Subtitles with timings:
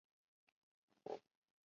[1.03, 1.21] 帕尔库。